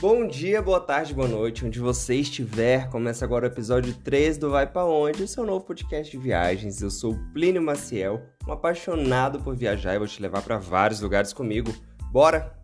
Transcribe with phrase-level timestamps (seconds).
[0.00, 2.88] Bom dia, boa tarde, boa noite, onde você estiver.
[2.88, 6.80] Começa agora o episódio 3 do Vai Pra Onde, o seu novo podcast de viagens.
[6.80, 11.34] Eu sou Plínio Maciel, um apaixonado por viajar e vou te levar para vários lugares
[11.34, 11.70] comigo.
[12.10, 12.58] Bora!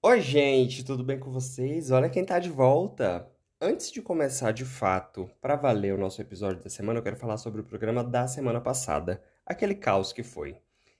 [0.00, 1.90] Oi, gente, tudo bem com vocês?
[1.90, 3.28] Olha quem tá de volta!
[3.60, 7.36] Antes de começar de fato, para valer o nosso episódio da semana, eu quero falar
[7.36, 10.56] sobre o programa da semana passada, aquele caos que foi.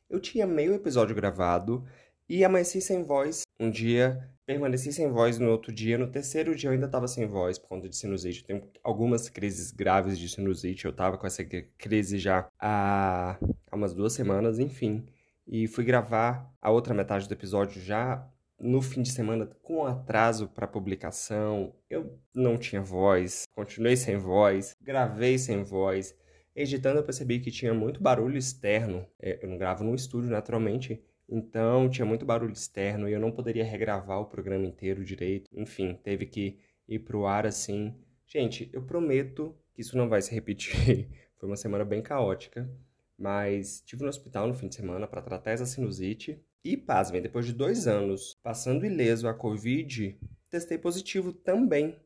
[0.09, 1.85] Eu tinha meio episódio gravado
[2.29, 6.69] e amanheci sem voz um dia, permaneci sem voz no outro dia, no terceiro dia
[6.69, 8.41] eu ainda estava sem voz por conta de sinusite.
[8.41, 11.45] Eu tenho algumas crises graves de sinusite, eu estava com essa
[11.79, 13.39] crise já há,
[13.71, 15.07] há umas duas semanas, enfim.
[15.47, 18.27] E fui gravar a outra metade do episódio já
[18.59, 21.75] no fim de semana com atraso para publicação.
[21.91, 26.15] Eu não tinha voz, continuei sem voz, gravei sem voz.
[26.55, 29.07] Editando eu percebi que tinha muito barulho externo.
[29.19, 33.33] É, eu não gravo no estúdio naturalmente, então tinha muito barulho externo e eu não
[33.33, 35.49] poderia regravar o programa inteiro direito.
[35.53, 37.95] Enfim, teve que ir pro ar assim.
[38.27, 41.09] Gente, eu prometo que isso não vai se repetir.
[41.39, 42.71] Foi uma semana bem caótica,
[43.19, 47.45] mas estive no hospital no fim de semana para tratar essa sinusite e, pasmem, depois
[47.47, 50.17] de dois anos passando ileso a Covid,
[50.49, 51.97] testei positivo também.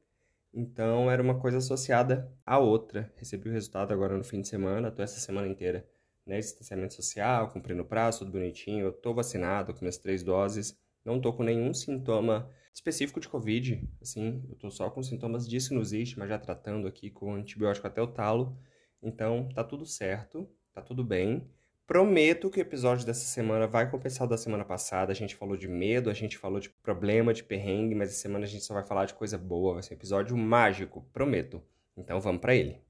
[0.56, 3.12] Então, era uma coisa associada à outra.
[3.16, 5.86] Recebi o resultado agora no fim de semana, tô essa semana inteira
[6.26, 8.86] né, distanciamento social, cumprindo o prazo, tudo bonitinho.
[8.86, 13.86] Eu tô vacinado com minhas três doses, não tô com nenhum sintoma específico de Covid,
[14.00, 18.00] assim, eu tô só com sintomas de sinusite, mas já tratando aqui com antibiótico até
[18.00, 18.58] o talo.
[19.02, 21.46] Então, tá tudo certo, tá tudo bem.
[21.86, 25.12] Prometo que o episódio dessa semana vai compensar o da semana passada.
[25.12, 28.44] A gente falou de medo, a gente falou de problema, de perrengue, mas essa semana
[28.44, 29.74] a gente só vai falar de coisa boa.
[29.74, 31.62] Vai ser um episódio mágico, prometo.
[31.96, 32.82] Então vamos para ele.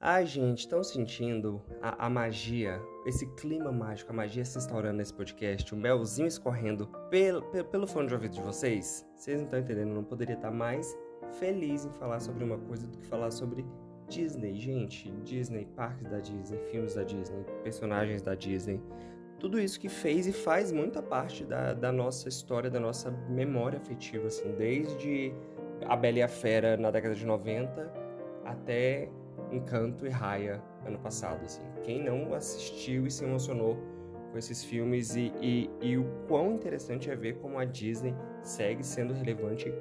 [0.00, 5.12] Ai, gente, estão sentindo a, a, magia, esse clima mágico, a magia se instaurando nesse
[5.12, 9.04] podcast, o melzinho escorrendo pelo, pelo, pelo fone de ouvido de vocês?
[9.16, 10.96] Vocês não estão entendendo, não poderia estar mais
[11.40, 13.66] feliz em falar sobre uma coisa do que falar sobre
[14.08, 18.80] Disney, gente, Disney, parques da Disney, filmes da Disney, personagens da Disney,
[19.38, 23.78] tudo isso que fez e faz muita parte da, da nossa história, da nossa memória
[23.78, 25.32] afetiva, assim, desde
[25.86, 27.92] A Bela e a Fera na década de 90
[28.44, 29.08] até
[29.52, 31.62] Encanto e Raya ano passado, assim.
[31.84, 33.76] Quem não assistiu e se emocionou
[34.32, 38.84] com esses filmes e, e, e o quão interessante é ver como a Disney segue
[38.84, 39.72] sendo relevante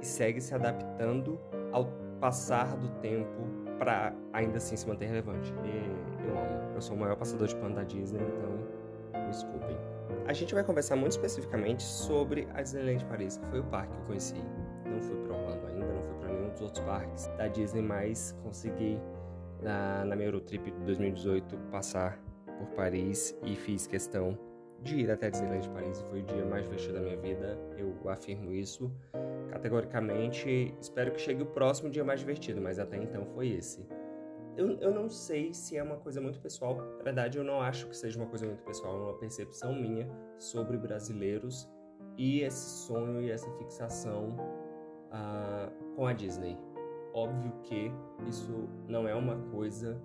[0.00, 1.38] e segue se adaptando
[1.72, 1.86] ao
[2.20, 5.52] passar do tempo para ainda assim se manter relevante.
[5.64, 6.74] E eu amo.
[6.74, 9.76] Eu sou o maior passador de pano da Disney, então me desculpem.
[10.26, 13.98] A gente vai conversar muito especificamente sobre a Disneyland Paris, que foi o parque que
[13.98, 14.34] eu conheci.
[14.86, 18.36] Não fui para Orlando ainda, não fui para nenhum dos outros parques da Disney, mas
[18.42, 18.98] consegui
[19.62, 22.18] na, na minha Eurotrip de 2018 passar
[22.58, 24.38] por Paris e fiz questão
[24.84, 26.00] de ir até Disneyland Paris.
[26.02, 28.92] Foi o dia mais divertido da minha vida, eu afirmo isso
[29.50, 30.74] categoricamente.
[30.80, 33.86] Espero que chegue o próximo dia mais divertido, mas até então foi esse.
[34.56, 36.76] Eu, eu não sei se é uma coisa muito pessoal.
[36.98, 38.96] Na verdade, eu não acho que seja uma coisa muito pessoal.
[38.96, 40.08] É uma percepção minha
[40.38, 41.68] sobre brasileiros
[42.16, 44.36] e esse sonho e essa fixação
[45.10, 46.56] uh, com a Disney.
[47.12, 47.90] Óbvio que
[48.28, 50.00] isso não é uma coisa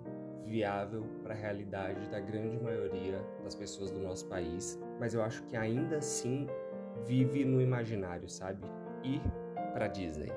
[0.50, 5.44] viável para a realidade da grande maioria das pessoas do nosso país, mas eu acho
[5.44, 6.48] que ainda assim
[7.06, 8.66] vive no imaginário, sabe?
[9.04, 9.22] Ir
[9.72, 10.32] para Disney,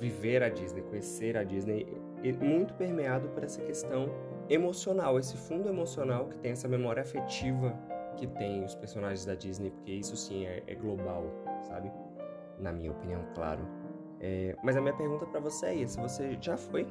[0.00, 1.86] viver a Disney, conhecer a Disney,
[2.40, 4.08] muito permeado por essa questão
[4.48, 7.78] emocional, esse fundo emocional que tem essa memória afetiva
[8.16, 11.26] que tem os personagens da Disney, porque isso sim é, é global,
[11.60, 11.92] sabe?
[12.58, 13.66] Na minha opinião, claro.
[14.18, 16.86] É, mas a minha pergunta para você é se você já foi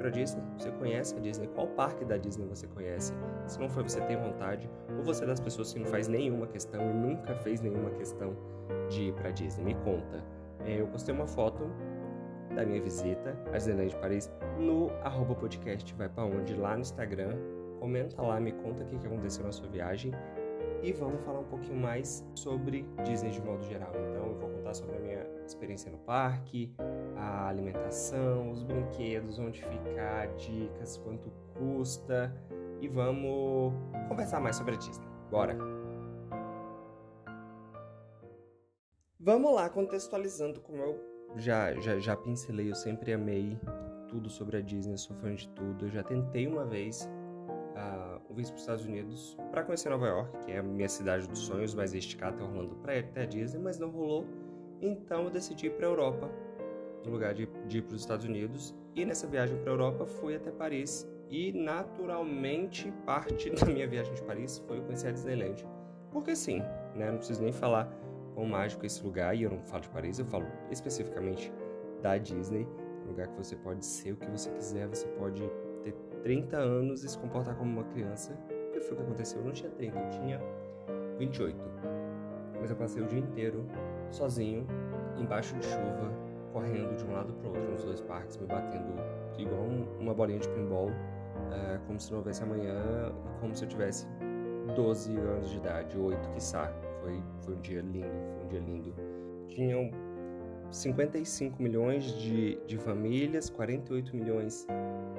[0.00, 0.42] para Disney?
[0.56, 1.46] Você conhece a Disney?
[1.48, 3.12] Qual parque da Disney você conhece?
[3.46, 4.68] Se não foi, você tem vontade?
[4.96, 8.34] Ou você é das pessoas que não faz nenhuma questão e nunca fez nenhuma questão
[8.88, 9.62] de ir para Disney?
[9.62, 10.24] Me conta.
[10.64, 11.70] É, eu postei uma foto
[12.54, 17.36] da minha visita à Disneyland Paris no arroba podcast vai para onde lá no Instagram.
[17.78, 20.12] Comenta lá, me conta o que aconteceu na sua viagem
[20.82, 23.90] e vamos falar um pouquinho mais sobre Disney de modo geral.
[23.90, 26.74] Então eu vou sobre a minha experiência no parque,
[27.16, 32.34] a alimentação, os brinquedos, onde ficar, dicas, quanto custa
[32.80, 33.72] e vamos
[34.08, 35.06] conversar mais sobre a Disney.
[35.30, 35.56] Bora!
[39.18, 43.58] Vamos lá, contextualizando como eu já, já, já pincelei, eu sempre amei
[44.08, 45.86] tudo sobre a Disney, sou fã de tudo.
[45.86, 47.08] Eu já tentei uma vez
[47.76, 51.28] uh, vir para os Estados Unidos para conhecer Nova York, que é a minha cidade
[51.28, 54.26] dos sonhos, mas esticar até Orlando ir até a Disney, mas não rolou.
[54.80, 56.30] Então eu decidi ir para a Europa
[57.04, 58.74] no lugar de, de ir para os Estados Unidos.
[58.94, 64.12] E nessa viagem para a Europa fui até Paris e naturalmente parte da minha viagem
[64.14, 65.66] de Paris foi conhecer a Disneyland.
[66.10, 66.60] Porque sim,
[66.94, 67.10] né?
[67.10, 67.88] Não preciso nem falar
[68.34, 71.52] quão mágico é esse lugar, e eu não falo de Paris, eu falo especificamente
[72.02, 72.66] da Disney,
[73.04, 75.42] um lugar que você pode ser o que você quiser, você pode
[75.82, 75.92] ter
[76.22, 78.32] 30 anos e se comportar como uma criança.
[78.68, 79.40] O que foi que aconteceu?
[79.40, 80.40] Eu não tinha 30, eu tinha
[81.18, 81.56] 28.
[82.60, 83.66] Mas eu passei o dia inteiro
[84.14, 84.66] sozinho,
[85.18, 86.12] embaixo de chuva,
[86.52, 88.94] correndo de um lado para o outro nos dois parques, me batendo
[89.38, 89.66] igual
[89.98, 90.90] uma bolinha de pinball,
[91.52, 94.06] é, como se não houvesse amanhã, como se eu tivesse
[94.74, 96.72] 12 anos de idade, 8 quiçá.
[97.02, 98.94] Foi, foi um dia lindo, foi um dia lindo.
[99.48, 99.90] Tinham
[100.70, 104.66] 55 milhões de, de famílias, 48 milhões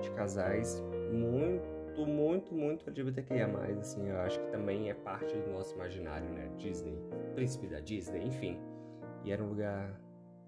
[0.01, 3.47] de casais, muito, muito, muito LGBTQIA+,
[3.79, 6.97] assim, eu acho que também é parte do nosso imaginário, né, Disney,
[7.35, 8.57] príncipe da Disney, enfim.
[9.23, 9.99] E era um lugar,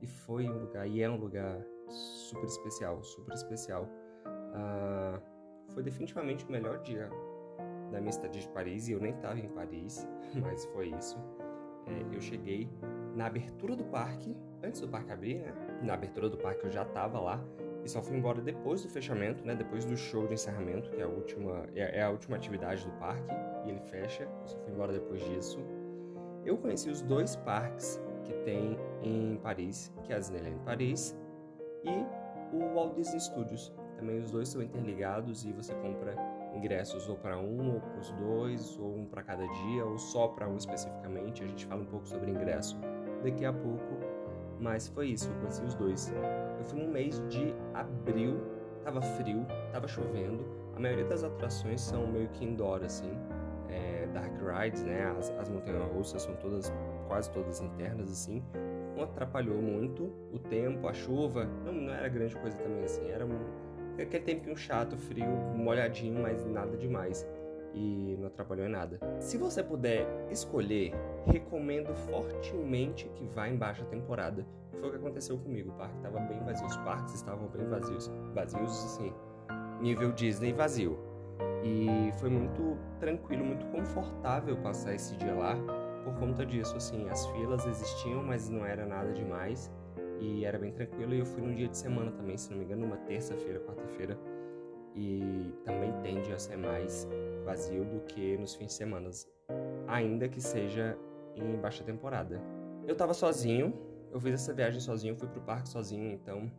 [0.01, 3.87] e foi um lugar, e é um lugar super especial, super especial.
[4.25, 5.21] Uh,
[5.73, 7.09] foi definitivamente o melhor dia
[7.91, 11.17] da minha estadia de Paris, e eu nem estava em Paris, mas foi isso.
[11.85, 12.69] É, eu cheguei
[13.15, 15.53] na abertura do parque, antes do parque abrir, né?
[15.81, 17.43] Na abertura do parque eu já estava lá,
[17.83, 19.55] e só fui embora depois do fechamento, né?
[19.55, 22.91] Depois do show de encerramento, que é a última, é, é a última atividade do
[22.93, 23.27] parque,
[23.65, 25.59] e ele fecha, eu só fui embora depois disso.
[26.45, 31.17] Eu conheci os dois parques que tem em Paris, que é a Disneyland Paris
[31.83, 32.05] e
[32.55, 33.73] o Walt Disney Studios.
[33.97, 36.15] Também os dois são interligados e você compra
[36.55, 40.27] ingressos ou para um ou para os dois, ou um para cada dia, ou só
[40.27, 41.43] para um especificamente.
[41.43, 42.77] A gente fala um pouco sobre ingresso
[43.23, 43.97] daqui a pouco,
[44.59, 46.13] mas foi isso, eu conheci os dois.
[46.59, 48.39] Eu fui no mês de abril,
[48.83, 50.45] tava frio, tava chovendo.
[50.75, 53.11] A maioria das atrações são meio que indoor, assim,
[53.69, 55.05] é, dark rides, né?
[55.17, 56.73] As, as montanhas russas são todas,
[57.13, 58.43] quase todas internas, assim
[58.95, 63.27] não atrapalhou muito o tempo, a chuva, não, não era grande coisa também assim, era
[63.99, 67.27] aquele tempinho chato, frio, molhadinho, mas nada demais
[67.75, 68.99] e não atrapalhou em nada.
[69.19, 70.93] Se você puder escolher,
[71.25, 74.45] recomendo fortemente que vá em baixa temporada.
[74.79, 78.11] Foi o que aconteceu comigo, o parque estava bem vazio, os parques estavam bem vazios,
[78.33, 79.13] vazios assim,
[79.81, 80.99] nível Disney vazio.
[81.63, 85.57] E foi muito tranquilo, muito confortável passar esse dia lá
[86.03, 89.71] por conta disso, assim, as filas existiam, mas não era nada demais
[90.19, 91.13] e era bem tranquilo.
[91.13, 94.17] E eu fui num dia de semana também, se não me engano, numa terça-feira, quarta-feira,
[94.95, 97.07] e também tende a ser mais
[97.45, 99.09] vazio do que nos fins de semana,
[99.87, 100.97] ainda que seja
[101.35, 102.41] em baixa temporada.
[102.87, 103.73] Eu tava sozinho,
[104.11, 106.51] eu fiz essa viagem sozinho, fui pro parque sozinho, então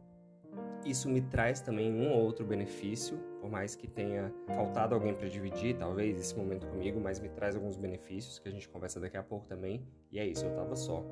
[0.84, 5.28] isso me traz também um ou outro benefício, por mais que tenha faltado alguém para
[5.28, 9.18] dividir, talvez, esse momento comigo, mas me traz alguns benefícios que a gente conversa daqui
[9.18, 9.86] a pouco também.
[10.10, 11.04] E é isso, eu tava só.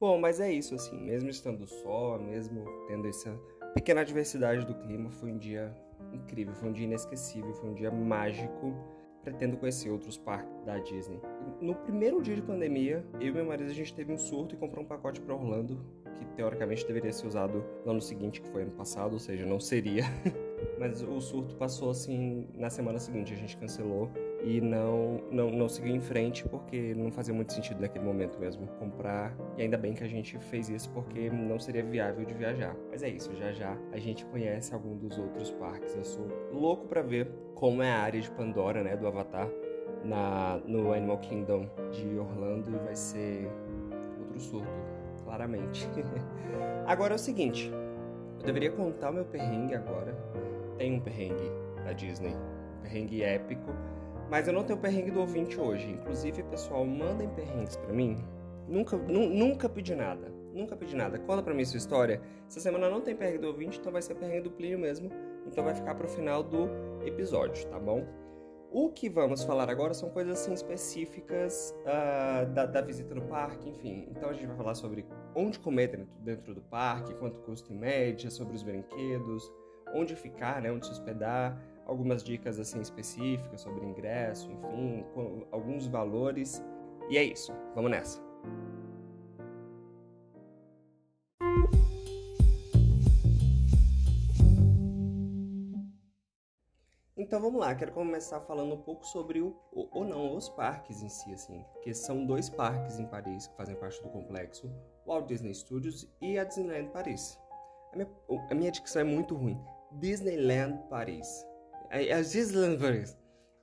[0.00, 3.32] Bom, mas é isso, assim, mesmo estando só, mesmo tendo essa
[3.74, 5.72] pequena diversidade do clima, foi um dia
[6.12, 8.74] incrível, foi um dia inesquecível, foi um dia mágico.
[9.22, 11.20] Pretendo conhecer outros parques da Disney.
[11.60, 14.58] No primeiro dia de pandemia, eu e meu marido a gente teve um surto e
[14.58, 15.78] comprou um pacote para Orlando
[16.24, 19.58] que teoricamente deveria ser usado no ano seguinte, que foi ano passado, ou seja, não
[19.58, 20.04] seria.
[20.78, 24.10] Mas o surto passou assim na semana seguinte, a gente cancelou
[24.42, 28.66] e não, não, não seguiu em frente porque não fazia muito sentido naquele momento mesmo
[28.78, 29.34] comprar.
[29.56, 32.76] E ainda bem que a gente fez isso porque não seria viável de viajar.
[32.90, 35.94] Mas é isso, já já a gente conhece algum dos outros parques.
[35.94, 39.48] Eu sou louco para ver como é a área de Pandora, né, do Avatar
[40.04, 43.50] na no Animal Kingdom de Orlando e vai ser
[44.18, 44.89] outro surto
[45.30, 45.88] claramente.
[46.86, 47.72] agora é o seguinte,
[48.40, 50.12] eu deveria contar o meu perrengue agora.
[50.76, 51.50] Tem um perrengue
[51.84, 53.70] da Disney, um perrengue épico,
[54.28, 55.88] mas eu não tenho perrengue do ouvinte hoje.
[55.88, 58.18] Inclusive, pessoal, mandem perrengues para mim.
[58.66, 60.32] Nunca, nu, nunca pedi nada.
[60.52, 61.18] Nunca pedi nada.
[61.18, 62.20] Conta pra mim sua história.
[62.48, 65.10] Essa semana não tem perrengue do ouvinte, então vai ser perrengue do Plínio mesmo.
[65.46, 66.68] Então vai ficar pro final do
[67.04, 68.04] episódio, tá bom?
[68.72, 73.68] O que vamos falar agora são coisas assim específicas uh, da, da, visita no parque,
[73.68, 74.06] enfim.
[74.08, 77.76] Então a gente vai falar sobre onde comer dentro, dentro do parque, quanto custa em
[77.76, 79.50] média, sobre os brinquedos,
[79.92, 85.04] onde ficar, né, onde se hospedar, algumas dicas assim específicas sobre ingresso, enfim,
[85.50, 86.62] alguns valores.
[87.08, 87.52] E é isso.
[87.74, 88.22] Vamos nessa.
[97.30, 101.08] Então vamos lá, quero começar falando um pouco sobre o, ou não, os parques em
[101.08, 104.66] si, assim, porque são dois parques em Paris que fazem parte do complexo,
[105.06, 107.38] o Walt Disney Studios e a Disneyland Paris.
[107.92, 108.10] A minha,
[108.50, 109.64] a minha dicção é muito ruim.
[109.92, 111.46] Disneyland Paris.
[111.90, 113.16] É, é Disneyland Paris.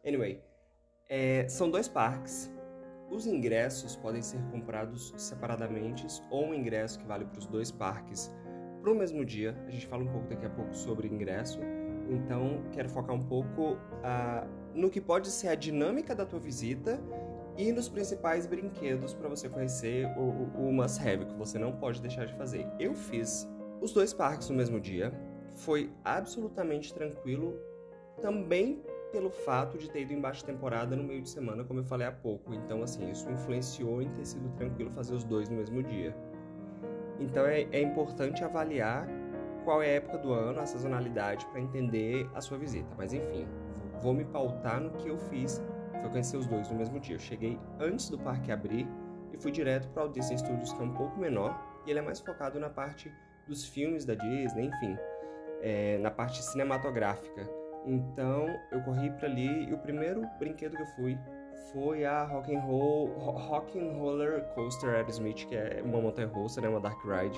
[0.05, 0.41] Anyway,
[1.09, 2.49] é, são dois parques
[3.11, 8.31] os ingressos podem ser comprados separadamente ou um ingresso que vale para os dois parques
[8.81, 9.61] para o mesmo dia.
[9.67, 11.59] A gente fala um pouco daqui a pouco sobre ingresso.
[12.09, 16.99] Então, quero focar um pouco uh, no que pode ser a dinâmica da tua visita
[17.57, 21.73] e nos principais brinquedos para você conhecer o, o, o must have, que você não
[21.73, 22.67] pode deixar de fazer.
[22.79, 23.47] Eu fiz
[23.81, 25.11] os dois parques no mesmo dia,
[25.53, 27.59] foi absolutamente tranquilo,
[28.21, 31.83] também pelo fato de ter ido em baixa temporada no meio de semana, como eu
[31.83, 32.53] falei há pouco.
[32.53, 36.15] Então, assim, isso influenciou em ter sido tranquilo fazer os dois no mesmo dia.
[37.19, 39.07] Então, é, é importante avaliar
[39.67, 42.87] qual é a época do ano, a sazonalidade, para entender a sua visita.
[42.97, 43.45] Mas, enfim,
[44.01, 45.61] vou me pautar no que eu fiz
[45.99, 47.15] foi conhecer os dois no mesmo dia.
[47.15, 48.87] Eu cheguei antes do parque abrir
[49.33, 52.01] e fui direto para o Disney Studios, que é um pouco menor, e ele é
[52.01, 53.11] mais focado na parte
[53.45, 54.97] dos filmes da Disney, enfim,
[55.61, 57.45] é, na parte cinematográfica.
[57.85, 61.19] Então eu corri para ali e o primeiro brinquedo que eu fui
[61.73, 66.69] foi a Rock and Roll Rock Roller Coaster Aerosmith, que é uma montanha russa, né,
[66.69, 67.37] uma dark ride,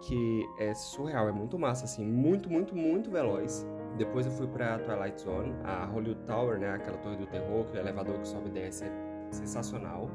[0.00, 3.66] que é surreal, é muito massa assim, muito, muito, muito veloz.
[3.96, 7.76] Depois eu fui para Twilight Zone, a Hollywood Tower, né, aquela torre do terror, que
[7.76, 10.10] o elevador que sobe e desce, é sensacional.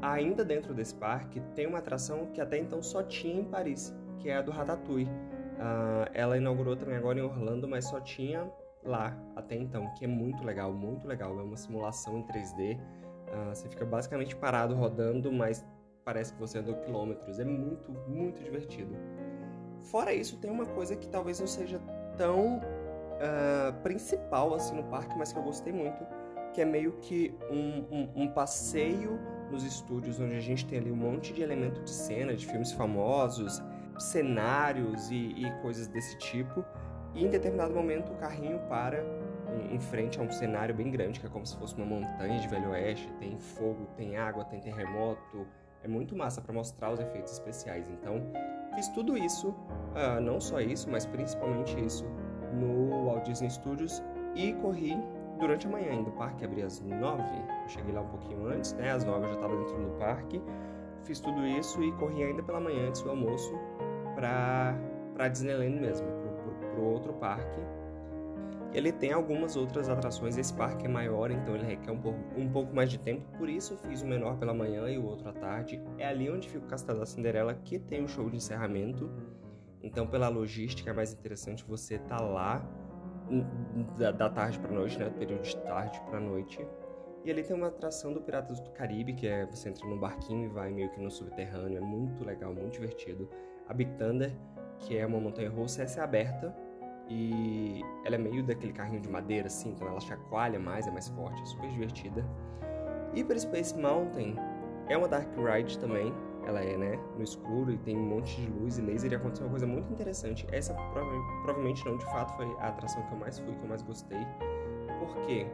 [0.00, 4.28] Ainda dentro desse parque tem uma atração que até então só tinha em Paris, que
[4.28, 5.10] é a do Ratatouille.
[5.10, 8.50] Uh, ela inaugurou também agora em Orlando, mas só tinha
[8.84, 11.38] lá até então, que é muito legal, muito legal.
[11.38, 12.76] É uma simulação em 3D.
[12.76, 12.80] Uh,
[13.32, 15.66] ah, você fica basicamente parado rodando, mas
[16.06, 17.40] parece que você andou quilômetros.
[17.40, 18.96] É muito, muito divertido.
[19.82, 21.80] Fora isso, tem uma coisa que talvez não seja
[22.16, 26.06] tão uh, principal assim no parque, mas que eu gostei muito,
[26.54, 29.18] que é meio que um, um, um, passeio
[29.50, 32.72] nos estúdios, onde a gente tem ali um monte de elemento de cena, de filmes
[32.72, 33.60] famosos,
[33.98, 36.64] cenários e, e coisas desse tipo.
[37.14, 39.04] E em determinado momento o carrinho para
[39.72, 42.46] em, frente a um cenário bem grande, que é como se fosse uma montanha de
[42.46, 45.46] Velho Oeste, tem fogo, tem água, tem terremoto.
[45.86, 47.88] É muito massa para mostrar os efeitos especiais.
[47.88, 48.20] Então,
[48.74, 52.04] fiz tudo isso, uh, não só isso, mas principalmente isso
[52.52, 54.02] no Walt Disney Studios
[54.34, 54.98] e corri
[55.38, 56.10] durante a manhã ainda.
[56.10, 57.22] O parque abria às 9,
[57.62, 58.90] eu cheguei lá um pouquinho antes, né?
[58.90, 60.42] Às 9 eu já estava dentro do parque.
[61.04, 63.54] Fiz tudo isso e corri ainda pela manhã antes do almoço
[64.16, 64.76] para
[65.14, 66.06] para Disneyland mesmo,
[66.72, 67.60] para o outro parque.
[68.76, 72.46] Ele tem algumas outras atrações, esse parque é maior, então ele requer um pouco, um
[72.46, 75.30] pouco mais de tempo, por isso eu fiz o menor pela manhã e o outro
[75.30, 75.80] à tarde.
[75.96, 79.10] É ali onde fica o Castelo da Cinderela, que tem o show de encerramento.
[79.82, 82.62] Então, pela logística, é mais interessante você estar tá lá
[83.96, 85.06] da, da tarde para noite, né?
[85.06, 86.58] Do período de tarde para noite.
[87.24, 90.44] E ali tem uma atração do Piratas do Caribe, que é você entra num barquinho
[90.44, 91.78] e vai meio que no subterrâneo.
[91.78, 93.26] É muito legal, muito divertido.
[93.66, 94.36] A Big Thunder,
[94.80, 96.54] que é uma montanha russa, essa é aberta.
[97.08, 101.08] E ela é meio daquele carrinho de madeira, assim, então ela chacoalha mais, é mais
[101.08, 102.24] forte, é super divertida.
[103.14, 104.36] Hyper Space Mountain
[104.88, 106.12] é uma Dark Ride também,
[106.46, 109.46] ela é, né, no escuro e tem um monte de luz e laser e aconteceu
[109.46, 110.46] uma coisa muito interessante.
[110.52, 113.82] Essa provavelmente não, de fato, foi a atração que eu mais fui, que eu mais
[113.82, 114.20] gostei.
[114.98, 115.46] Porque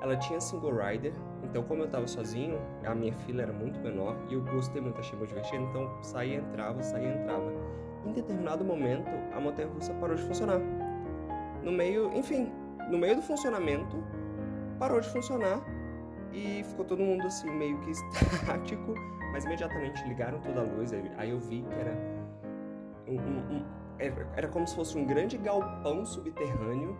[0.00, 4.16] ela tinha single rider, então como eu tava sozinho, a minha fila era muito menor
[4.28, 7.52] e eu gostei muito, achei muito divertido, então saía, entrava, saía, entrava.
[8.04, 10.60] Em determinado momento, a montanha russa parou de funcionar.
[11.66, 12.50] No meio, enfim,
[12.90, 14.02] no meio do funcionamento,
[14.78, 15.62] parou de funcionar
[16.32, 18.94] e ficou todo mundo assim meio que estático
[19.36, 21.94] mas imediatamente ligaram toda a luz, aí eu vi que era
[23.06, 23.64] um, um, um,
[24.34, 26.96] era como se fosse um grande galpão subterrâneo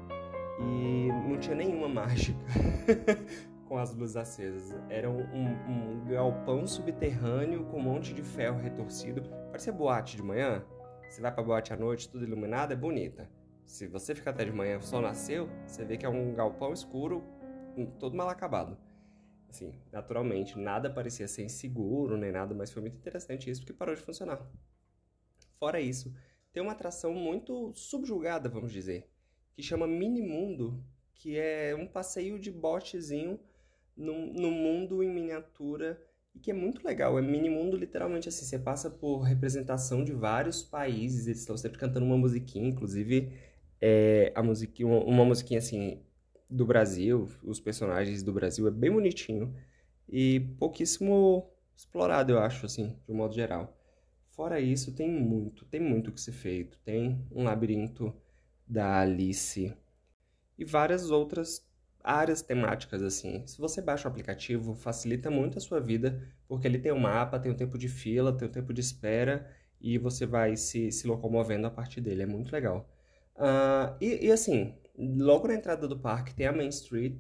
[0.61, 2.39] e não tinha nenhuma mágica
[3.67, 4.79] com as luzes acesas.
[4.91, 9.23] Era um, um, galpão subterrâneo com um monte de ferro retorcido.
[9.47, 10.63] Parecia boate de manhã.
[11.09, 13.31] Você vai pra boate à noite, tudo iluminado, é bonita.
[13.67, 16.73] Se você ficar até de manhã, o sol nasceu, você vê que é um galpão
[16.73, 17.23] escuro,
[17.99, 18.79] todo mal acabado.
[19.49, 23.95] Assim, naturalmente, nada parecia ser inseguro nem nada, mas foi muito interessante isso porque parou
[23.95, 24.41] de funcionar.
[25.59, 26.15] Fora isso,
[26.53, 29.11] tem uma atração muito subjugada, vamos dizer,
[29.53, 30.83] que chama Mini Mundo,
[31.15, 33.39] que é um passeio de botezinho
[33.97, 36.01] no, no mundo em miniatura
[36.35, 37.19] e que é muito legal.
[37.19, 41.79] É mini mundo literalmente assim, você passa por representação de vários países, eles estão sempre
[41.79, 43.33] cantando uma musiquinha, inclusive
[43.81, 46.03] é, a musiquinha, uma, musiquinha assim
[46.49, 49.55] do Brasil, os personagens do Brasil, é bem bonitinho
[50.09, 53.77] e pouquíssimo explorado, eu acho, assim, de um modo geral.
[54.29, 56.79] Fora isso, tem muito, tem muito que ser feito.
[56.85, 58.15] Tem um labirinto
[58.67, 59.75] da Alice
[60.59, 61.67] e várias outras
[62.03, 63.47] áreas temáticas, assim.
[63.47, 67.39] Se você baixa o aplicativo, facilita muito a sua vida, porque ele tem um mapa,
[67.39, 70.57] tem o um tempo de fila, tem o um tempo de espera e você vai
[70.57, 72.23] se, se locomovendo a partir dele.
[72.23, 72.89] É muito legal.
[73.37, 77.17] Uh, e, e, assim, logo na entrada do parque tem a Main Street,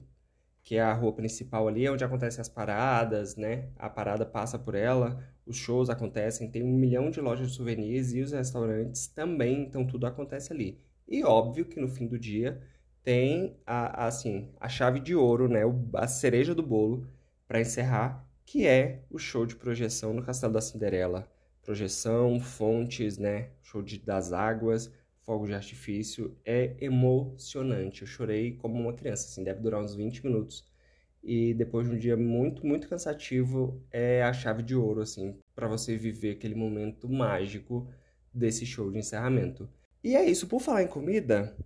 [0.63, 3.69] que é a rua principal ali, onde acontecem as paradas, né?
[3.77, 8.13] A parada passa por ela, os shows acontecem, tem um milhão de lojas de souvenirs
[8.13, 10.81] e os restaurantes também, então tudo acontece ali.
[11.07, 12.61] E óbvio que no fim do dia
[13.05, 15.61] tem a, a assim, a chave de ouro, né?
[15.95, 17.09] A cereja do bolo
[17.47, 21.31] para encerrar, que é o show de projeção no Castelo da Cinderela.
[21.63, 23.51] Projeção, fontes, né?
[23.63, 24.91] Show de, das águas,
[25.26, 26.35] fogo de artifício.
[26.45, 28.02] É emocionante.
[28.02, 30.64] Eu chorei como uma criança, assim, deve durar uns 20 minutos.
[31.23, 35.66] E depois de um dia muito, muito cansativo, é a chave de ouro, assim, para
[35.66, 37.90] você viver aquele momento mágico
[38.33, 39.68] desse show de encerramento.
[40.04, 41.56] E é isso, por falar em comida,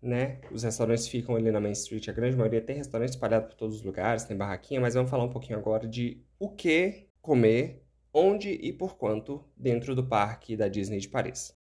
[0.00, 0.40] né?
[0.52, 3.76] Os restaurantes ficam ali na Main Street, a grande maioria tem restaurantes espalhados por todos
[3.76, 7.82] os lugares, tem barraquinha, mas vamos falar um pouquinho agora de o que comer,
[8.14, 11.59] onde e por quanto dentro do parque da Disney de Paris.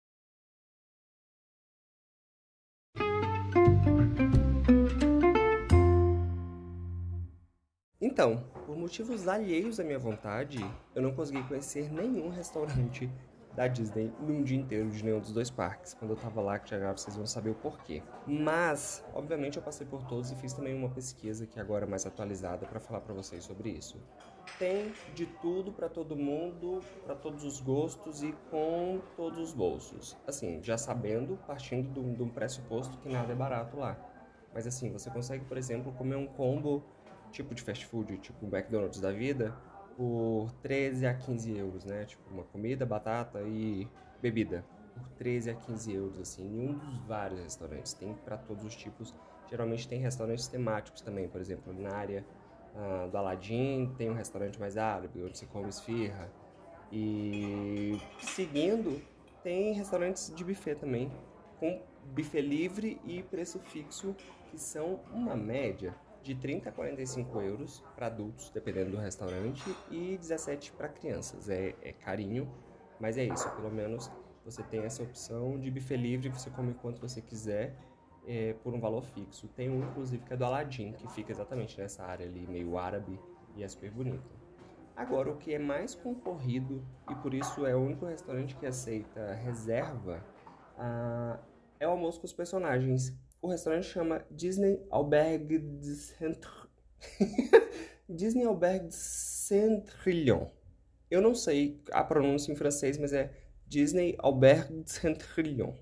[7.98, 10.58] Então, por motivos alheios à minha vontade,
[10.94, 13.10] eu não consegui conhecer nenhum restaurante
[13.54, 15.94] da Disney num dia inteiro de nenhum dos dois parques.
[15.94, 18.02] Quando eu tava lá, que já vocês vão saber o porquê.
[18.26, 22.04] Mas, obviamente, eu passei por todos e fiz também uma pesquisa que agora é mais
[22.04, 23.98] atualizada para falar para vocês sobre isso.
[24.58, 30.14] Tem de tudo para todo mundo, para todos os gostos e com todos os bolsos.
[30.26, 33.96] Assim, já sabendo, partindo de um pressuposto que nada é barato lá.
[34.52, 36.84] Mas assim, você consegue, por exemplo, comer um combo
[37.36, 39.54] tipo de fast food, tipo McDonald's da vida,
[39.96, 42.04] por 13 a 15 euros, né?
[42.04, 43.88] Tipo, uma comida, batata e
[44.20, 44.64] bebida.
[44.94, 47.92] Por 13 a 15 euros, assim, em um dos vários restaurantes.
[47.92, 49.14] Tem para todos os tipos.
[49.48, 52.24] Geralmente tem restaurantes temáticos também, por exemplo, na área
[52.74, 56.30] uh, do Aladdin tem um restaurante mais árabe, onde se come esfirra.
[56.90, 59.00] E seguindo,
[59.42, 61.10] tem restaurantes de buffet também,
[61.58, 61.80] com
[62.14, 64.14] buffet livre e preço fixo,
[64.50, 65.94] que são uma média
[66.26, 71.48] de 30 a 45 euros para adultos, dependendo do restaurante, e 17 para crianças.
[71.48, 72.52] É, é carinho,
[73.00, 73.48] mas é isso.
[73.50, 74.10] Pelo menos
[74.44, 77.76] você tem essa opção de buffet livre, você come quanto você quiser
[78.26, 79.46] é, por um valor fixo.
[79.48, 83.20] Tem um, inclusive, que é do Aladdin, que fica exatamente nessa área ali, meio árabe,
[83.54, 84.34] e é super bonito.
[84.96, 89.34] Agora, o que é mais concorrido, e por isso é o único restaurante que aceita
[89.34, 90.24] reserva,
[90.76, 91.38] ah,
[91.78, 96.50] é o almoço com os personagens, o restaurante chama Disney Albergue de Centre...
[98.08, 100.48] Disney Albergue de Centrillon.
[101.08, 103.32] Eu não sei a pronúncia em francês, mas é
[103.66, 105.72] Disney Albergue de Centrillon.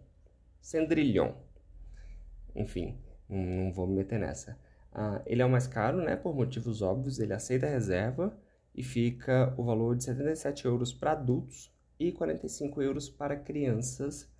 [2.54, 2.98] Enfim,
[3.28, 4.58] não vou me meter nessa.
[4.92, 6.16] Uh, ele é o mais caro, né?
[6.16, 7.18] Por motivos óbvios.
[7.18, 8.38] Ele aceita reserva
[8.74, 14.30] e fica o valor de 77 euros para adultos e 45 euros para crianças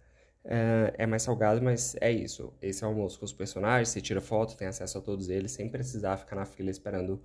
[0.45, 2.53] é, é mais salgado, mas é isso.
[2.61, 5.53] Esse é o almoço com os personagens, você tira foto, tem acesso a todos eles,
[5.53, 7.23] sem precisar ficar na fila esperando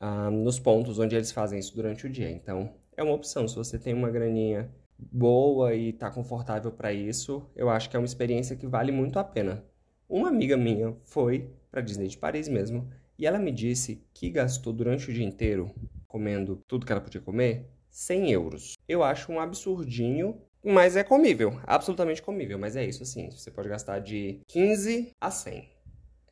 [0.00, 2.30] uh, nos pontos onde eles fazem isso durante o dia.
[2.30, 3.48] Então, é uma opção.
[3.48, 7.98] Se você tem uma graninha boa e está confortável para isso, eu acho que é
[7.98, 9.64] uma experiência que vale muito a pena.
[10.08, 12.88] Uma amiga minha foi para Disney de Paris mesmo,
[13.18, 15.74] e ela me disse que gastou durante o dia inteiro
[16.06, 18.74] comendo tudo que ela podia comer 100 euros.
[18.86, 22.58] Eu acho um absurdinho mas é comível, absolutamente comível.
[22.58, 25.68] Mas é isso, assim, você pode gastar de 15 a 100.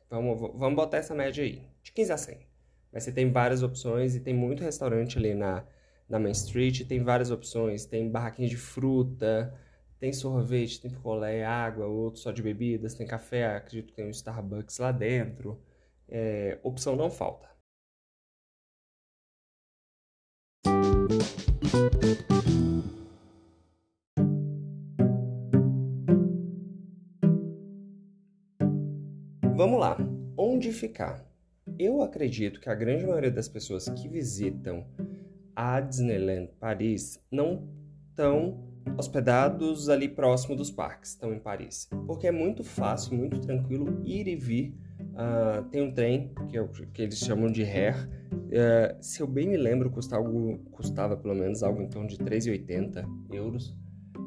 [0.09, 2.51] Vamos, vamos botar essa média aí, de 15 a 100.
[2.91, 5.65] Mas você tem várias opções e tem muito restaurante ali na,
[6.09, 7.85] na Main Street, tem várias opções.
[7.85, 9.53] Tem barraquinhas de fruta,
[9.99, 14.09] tem sorvete, tem picolé, água, outro só de bebidas, tem café, acredito que tem um
[14.09, 15.61] Starbucks lá dentro.
[16.09, 17.49] É, opção não falta.
[29.61, 29.95] Vamos lá,
[30.35, 31.23] onde ficar?
[31.77, 34.83] Eu acredito que a grande maioria das pessoas que visitam
[35.55, 37.69] a Disneyland Paris não
[38.09, 38.59] estão
[38.97, 41.87] hospedados ali próximo dos parques, estão em Paris.
[42.07, 44.75] Porque é muito fácil, muito tranquilo ir e vir.
[44.99, 48.09] Uh, tem um trem que, que, eles chamam de RER.
[48.33, 52.17] Uh, se eu bem me lembro, custa algo, custava pelo menos algo em torno de
[52.17, 53.79] 3,80 euros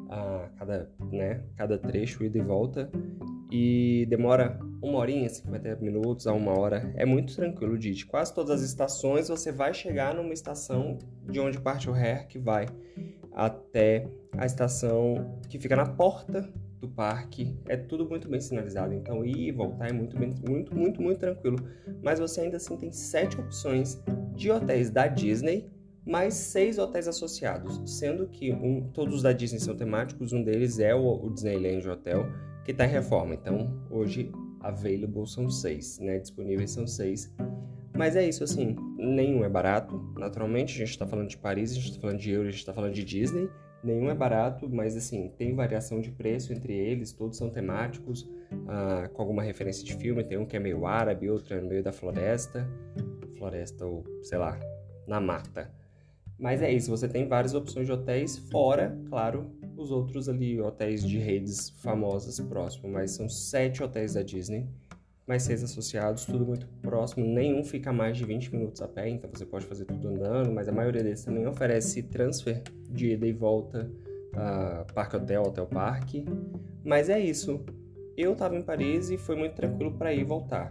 [0.09, 2.89] a cada, né, cada trecho, ida e volta
[3.51, 6.91] e demora uma horinha, 50 minutos a uma hora.
[6.95, 7.93] É muito tranquilo de ir.
[7.93, 12.27] De quase todas as estações você vai chegar numa estação de onde parte o RER
[12.27, 12.65] que vai
[13.33, 17.57] até a estação que fica na porta do parque.
[17.67, 21.57] É tudo muito bem sinalizado, então ir e voltar é muito, muito, muito, muito tranquilo.
[22.01, 24.01] Mas você ainda assim tem sete opções
[24.33, 25.69] de hotéis da Disney
[26.05, 30.93] mais seis hotéis associados, sendo que um, todos da Disney são temáticos, um deles é
[30.93, 32.27] o, o Disneyland Hotel,
[32.63, 33.33] que está em reforma.
[33.33, 36.19] Então, hoje, available são seis, né?
[36.19, 37.33] Disponíveis são seis.
[37.95, 40.75] Mas é isso, assim, nenhum é barato, naturalmente.
[40.75, 42.73] A gente está falando de Paris, a gente está falando de euro, a gente está
[42.73, 43.49] falando de Disney.
[43.83, 49.07] Nenhum é barato, mas assim, tem variação de preço entre eles, todos são temáticos, uh,
[49.13, 50.23] com alguma referência de filme.
[50.23, 52.67] Tem um que é meio árabe, outro é no meio da floresta,
[53.37, 54.59] floresta ou sei lá,
[55.07, 55.71] na mata.
[56.37, 61.03] Mas é isso, você tem várias opções de hotéis, fora, claro, os outros ali, hotéis
[61.03, 62.89] de redes famosas próximo.
[62.89, 64.67] Mas são sete hotéis da Disney
[65.27, 69.29] mais seis associados, tudo muito próximo, nenhum fica mais de 20 minutos a pé, então
[69.31, 73.33] você pode fazer tudo andando, mas a maioria deles também oferece transfer de ida e
[73.33, 73.89] volta,
[74.33, 76.25] uh, parque hotel, hotel parque.
[76.83, 77.65] Mas é isso.
[78.15, 80.69] Eu estava em Paris e foi muito tranquilo para ir e voltar.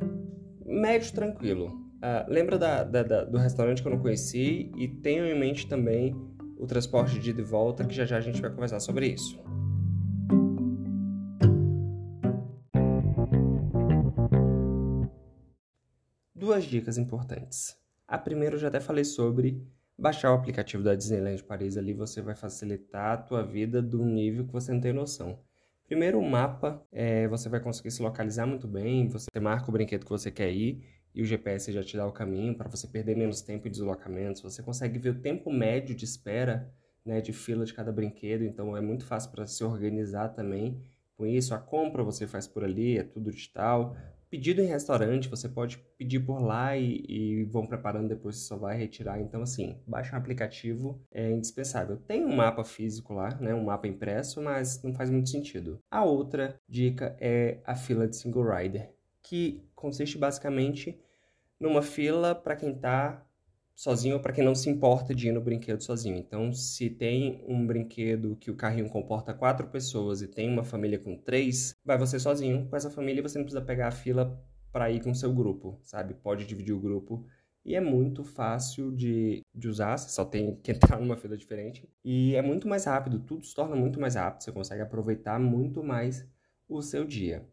[0.65, 1.84] Médio tranquilo.
[2.05, 5.67] Uh, lembra da, da, da, do restaurante que eu não conheci e tenho em mente
[5.67, 6.15] também
[6.59, 9.43] o transporte de ida e volta, que já já a gente vai conversar sobre isso.
[16.55, 17.75] duas dicas importantes.
[18.07, 19.67] A primeira eu já até falei sobre
[19.99, 24.47] baixar o aplicativo da Disneyland Paris ali, você vai facilitar a tua vida do nível
[24.47, 25.39] que você não tem noção.
[25.87, 30.05] Primeiro, o mapa, é, você vai conseguir se localizar muito bem, você marca o brinquedo
[30.05, 30.85] que você quer ir
[31.15, 34.43] e o GPS já te dá o caminho para você perder menos tempo em deslocamentos.
[34.43, 36.73] Você consegue ver o tempo médio de espera,
[37.05, 40.83] né, de fila de cada brinquedo, então é muito fácil para se organizar também
[41.17, 41.55] com isso.
[41.55, 43.97] A compra você faz por ali, é tudo digital.
[44.29, 48.57] Pedido em restaurante, você pode pedir por lá e, e vão preparando depois você só
[48.57, 49.21] vai retirar.
[49.21, 51.99] Então, assim, baixa um aplicativo é indispensável.
[51.99, 53.55] Tem um mapa físico lá, né?
[53.55, 55.79] Um mapa impresso, mas não faz muito sentido.
[55.89, 58.91] A outra dica é a fila de single rider,
[59.23, 61.01] que consiste basicamente
[61.65, 63.27] numa fila para quem está
[63.75, 66.17] sozinho ou para quem não se importa de ir no brinquedo sozinho.
[66.17, 70.99] Então, se tem um brinquedo que o carrinho comporta quatro pessoas e tem uma família
[70.99, 74.39] com três, vai você sozinho com essa família e você não precisa pegar a fila
[74.71, 76.15] para ir com seu grupo, sabe?
[76.15, 77.27] Pode dividir o grupo.
[77.65, 81.89] E é muito fácil de, de usar, você só tem que entrar numa fila diferente.
[82.05, 85.83] E é muito mais rápido, tudo se torna muito mais rápido, você consegue aproveitar muito
[85.83, 86.29] mais
[86.69, 87.49] o seu dia.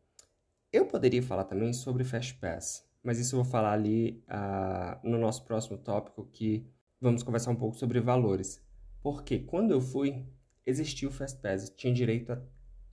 [0.71, 5.17] Eu poderia falar também sobre Fast Pass mas isso eu vou falar ali uh, no
[5.17, 6.67] nosso próximo tópico, que
[6.99, 8.61] vamos conversar um pouco sobre valores.
[9.01, 10.25] Porque quando eu fui,
[10.65, 12.41] existia o Fast Pass, tinha direito a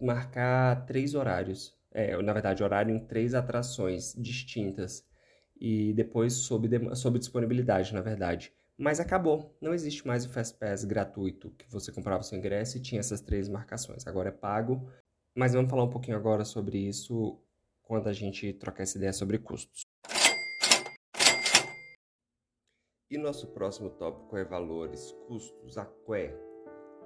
[0.01, 1.77] marcar três horários.
[1.91, 5.07] É, na verdade, horário em três atrações distintas.
[5.61, 8.53] E depois sob, sob disponibilidade, na verdade.
[8.77, 9.57] Mas acabou.
[9.61, 13.21] Não existe mais o Fast Pass gratuito, que você comprava seu ingresso e tinha essas
[13.21, 14.07] três marcações.
[14.07, 14.89] Agora é pago.
[15.35, 17.39] Mas vamos falar um pouquinho agora sobre isso
[17.83, 19.88] quando a gente trocar essa ideia sobre custos.
[23.11, 26.37] E nosso próximo tópico é valores, custos, aqué.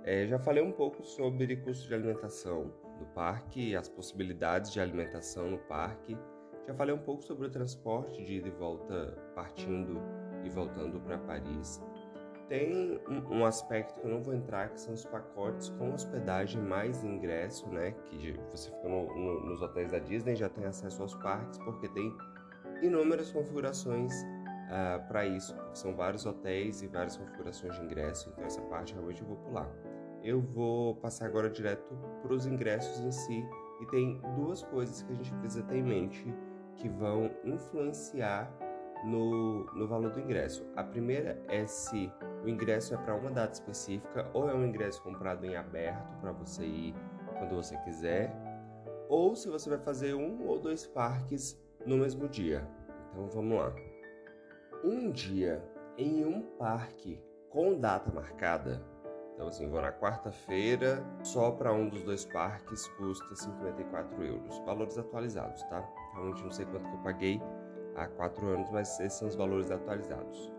[0.03, 5.49] É, já falei um pouco sobre custo de alimentação no parque, as possibilidades de alimentação
[5.49, 6.19] no parque.
[6.67, 10.01] Já falei um pouco sobre o transporte de ida e volta, partindo
[10.43, 11.81] e voltando para Paris.
[12.49, 16.61] Tem um, um, aspecto que eu não vou entrar, que são os pacotes com hospedagem
[16.61, 17.93] mais ingresso, né?
[18.07, 21.89] Que você fica no, no, nos hotéis da Disney, já tem acesso aos parques, porque
[21.91, 22.13] tem
[22.83, 24.13] inúmeras configurações
[24.73, 28.95] uh, ah, para isso, são vários hotéis e várias configurações de ingresso, então essa parte
[28.95, 29.71] realmente eu vou pular.
[30.23, 33.45] Eu vou passar agora direto para os ingressos em si
[33.81, 36.35] e tem duas coisas que a gente precisa ter em mente
[36.77, 38.51] que vão influenciar
[39.05, 40.65] no, no valor do ingresso.
[40.77, 42.11] A primeira é se
[42.45, 46.31] o ingresso é para uma data específica ou é um ingresso comprado em aberto para
[46.31, 46.95] você ir
[47.37, 48.33] quando você quiser,
[49.09, 52.67] ou se você vai fazer um ou dois parques no mesmo dia.
[53.11, 53.92] Então vamos lá
[54.85, 55.63] um dia
[55.97, 58.83] em um parque com data marcada,
[59.35, 64.59] então assim, vou na quarta-feira, só para um dos dois parques custa 54 euros.
[64.61, 65.87] Valores atualizados, tá?
[66.13, 67.41] Realmente não sei quanto que eu paguei
[67.97, 70.53] há quatro anos, mas esses são os valores atualizados.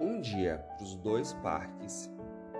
[0.00, 2.12] Um dia para os dois parques,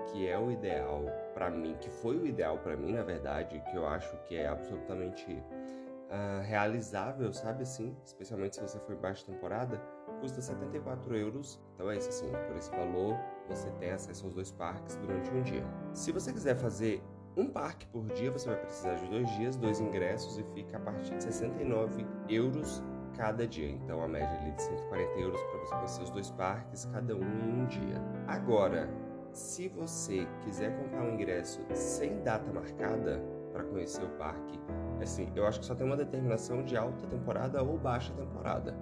[0.07, 3.77] que é o ideal para mim, que foi o ideal para mim, na verdade, que
[3.77, 7.95] eu acho que é absolutamente uh, realizável, sabe assim?
[8.03, 9.79] Especialmente se você for em baixa temporada,
[10.19, 11.59] custa 74 euros.
[11.73, 15.41] Então é isso assim, por esse valor você tem acesso aos dois parques durante um
[15.41, 15.63] dia.
[15.93, 17.01] Se você quiser fazer
[17.35, 20.79] um parque por dia, você vai precisar de dois dias, dois ingressos e fica a
[20.79, 22.83] partir de 69 euros
[23.15, 23.69] cada dia.
[23.69, 27.21] Então a média ali de 140 euros para você conhecer os dois parques, cada um
[27.21, 28.01] em um dia.
[28.27, 28.89] Agora,
[29.31, 33.21] se você quiser comprar um ingresso sem data marcada
[33.53, 34.59] para conhecer o parque,
[35.01, 38.73] assim, eu acho que só tem uma determinação de alta temporada ou baixa temporada.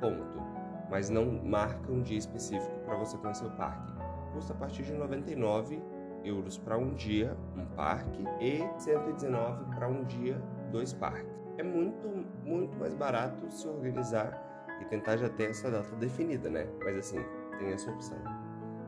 [0.00, 0.53] Ponto
[0.94, 3.92] mas não marca um dia específico para você conhecer o parque.
[4.32, 5.82] Custa a partir de 99
[6.22, 11.34] euros para um dia, um parque, e 119 para um dia, dois parques.
[11.58, 12.06] É muito,
[12.44, 14.40] muito mais barato se organizar
[14.80, 16.68] e tentar já ter essa data definida, né?
[16.84, 17.18] Mas assim,
[17.58, 18.18] tem essa opção.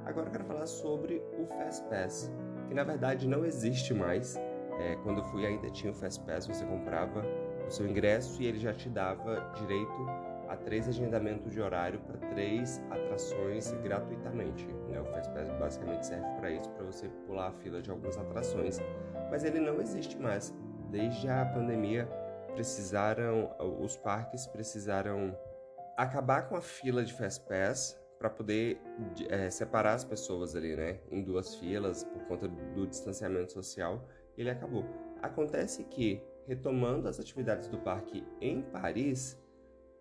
[0.04, 2.32] Agora eu quero falar sobre o Fast Pass,
[2.68, 4.36] que na verdade não existe mais.
[4.78, 7.24] É, quando eu fui ainda tinha o Fast Pass, você comprava
[7.66, 12.16] o seu ingresso e ele já te dava direito a três agendamentos de horário para
[12.28, 14.66] três atrações gratuitamente.
[14.88, 15.00] Né?
[15.00, 18.78] O Fastpass basicamente serve para isso, para você pular a fila de algumas atrações,
[19.30, 20.54] mas ele não existe mais.
[20.90, 22.08] Desde a pandemia,
[22.54, 25.36] precisaram, os parques precisaram
[25.96, 28.80] acabar com a fila de Fastpass para poder
[29.28, 34.08] é, separar as pessoas ali, né, em duas filas por conta do distanciamento social.
[34.36, 34.84] Ele acabou.
[35.22, 39.38] Acontece que retomando as atividades do parque em Paris,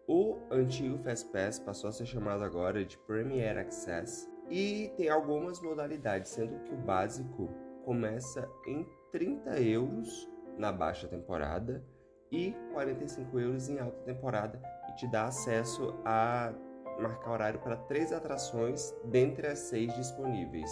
[0.07, 6.31] o antigo Fastpass passou a ser chamado agora de Premier Access e tem algumas modalidades,
[6.31, 7.49] sendo que o básico
[7.83, 11.83] começa em 30 euros na baixa temporada
[12.31, 16.53] e 45 euros em alta temporada e te dá acesso a
[16.99, 20.71] marcar horário para três atrações dentre as seis disponíveis.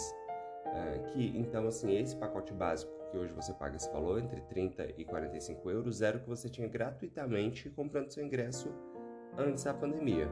[0.66, 4.94] Uh, que então assim esse pacote básico que hoje você paga esse valor entre 30
[4.96, 8.72] e 45 euros era o que você tinha gratuitamente comprando seu ingresso
[9.38, 10.28] antes da pandemia.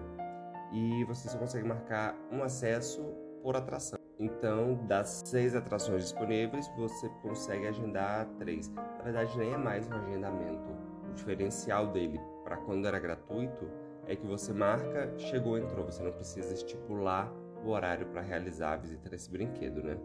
[0.73, 3.03] E você só consegue marcar um acesso
[3.43, 3.99] por atração.
[4.19, 8.69] Então, das seis atrações disponíveis, você consegue agendar três.
[8.69, 10.71] Na verdade, nem é mais um agendamento.
[11.11, 13.69] O diferencial dele para quando era gratuito
[14.07, 15.85] é que você marca, chegou, entrou.
[15.87, 17.33] Você não precisa estipular
[17.65, 19.99] o horário para realizar a visita nesse brinquedo, né?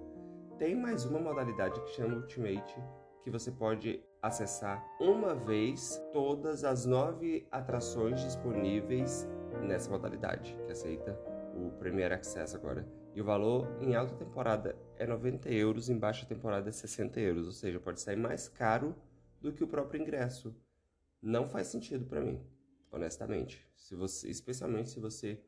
[0.57, 2.75] Tem mais uma modalidade que chama Ultimate,
[3.23, 9.27] que você pode acessar uma vez todas as nove atrações disponíveis
[9.62, 11.19] nessa modalidade, que aceita
[11.56, 12.88] o Premier Access agora.
[13.13, 17.47] E o valor em alta temporada é 90 euros, em baixa temporada é 60 euros,
[17.47, 18.95] ou seja, pode sair mais caro
[19.41, 20.56] do que o próprio ingresso.
[21.21, 22.39] Não faz sentido para mim,
[22.91, 23.67] honestamente.
[23.75, 25.41] Se você, especialmente se você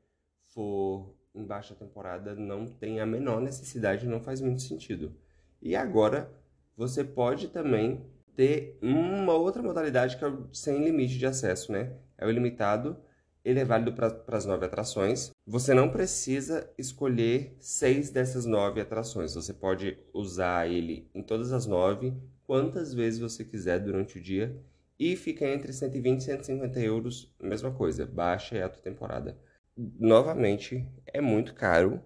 [0.46, 5.16] for em baixa temporada, não tem a menor necessidade, não faz muito sentido.
[5.62, 6.32] E agora
[6.76, 8.04] você pode também
[8.40, 11.92] ter uma outra modalidade que é o sem limite de acesso, né?
[12.18, 12.96] É o ilimitado,
[13.44, 15.32] ele é válido para as nove atrações.
[15.46, 19.36] Você não precisa escolher seis dessas nove atrações.
[19.36, 22.14] Você pode usar ele em todas as nove,
[22.48, 24.58] quantas vezes você quiser durante o dia.
[24.98, 29.38] E fica entre 120 e 150 euros, mesma coisa, baixa e alta temporada.
[29.76, 32.02] Novamente, é muito caro.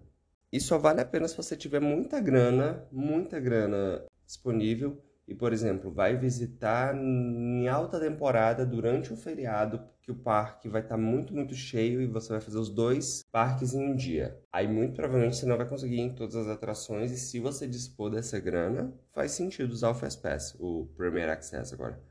[0.52, 5.54] E só vale a pena se você tiver muita grana, muita grana disponível e, por
[5.54, 11.02] exemplo, vai visitar em alta temporada durante o feriado, que o parque vai estar tá
[11.02, 14.38] muito, muito cheio e você vai fazer os dois parques em um dia.
[14.52, 17.66] Aí, muito provavelmente, você não vai conseguir ir em todas as atrações e se você
[17.66, 22.02] dispor dessa grana, faz sentido usar o Fastpass, o Premier Access agora.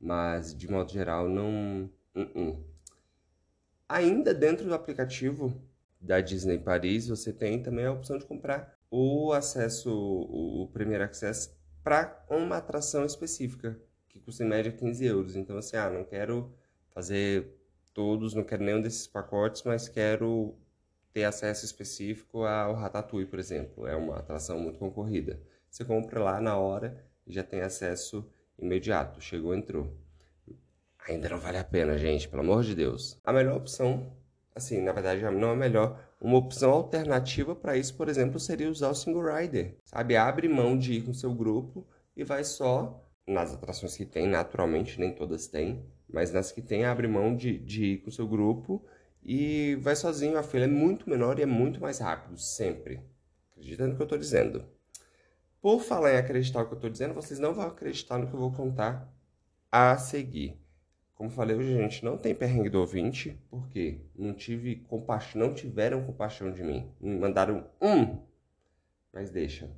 [0.00, 1.88] Mas, de modo geral, não...
[2.14, 2.58] Uh -uh.
[3.88, 5.54] Ainda dentro do aplicativo
[6.00, 11.55] da Disney Paris, você tem também a opção de comprar o acesso, o Premier Access
[11.86, 15.36] para uma atração específica, que custa em média 15 euros.
[15.36, 16.52] Então, assim, ah, não quero
[16.92, 17.56] fazer
[17.94, 20.56] todos, não quero nenhum desses pacotes, mas quero
[21.12, 23.86] ter acesso específico ao Ratatouille, por exemplo.
[23.86, 25.40] É uma atração muito concorrida.
[25.70, 29.20] Você compra lá na hora e já tem acesso imediato.
[29.20, 29.96] Chegou, entrou.
[31.08, 33.16] Ainda não vale a pena, gente, pelo amor de Deus.
[33.22, 34.12] A melhor opção,
[34.56, 38.88] assim, na verdade, não é melhor, uma opção alternativa para isso, por exemplo, seria usar
[38.88, 40.16] o single rider, sabe?
[40.16, 44.98] Abre mão de ir com seu grupo e vai só nas atrações que tem, naturalmente,
[44.98, 48.82] nem todas têm, mas nas que tem, abre mão de, de ir com seu grupo
[49.22, 50.38] e vai sozinho.
[50.38, 53.00] A fila é muito menor e é muito mais rápido, sempre.
[53.52, 54.64] Acredita no que eu estou dizendo.
[55.60, 58.34] Por falar em acreditar no que eu estou dizendo, vocês não vão acreditar no que
[58.34, 59.12] eu vou contar
[59.70, 60.58] a seguir.
[61.16, 66.04] Como falei hoje, gente, não tem perrengue do ouvinte, porque não tive compaixão, não tiveram
[66.04, 66.92] compaixão de mim.
[67.00, 68.18] Me mandaram um,
[69.10, 69.70] mas deixa.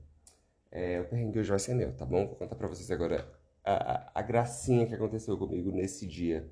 [0.68, 2.26] É, o perrengue hoje vai ser meu, tá bom?
[2.26, 3.24] Vou contar pra vocês agora
[3.64, 6.50] a, a, a gracinha que aconteceu comigo nesse dia.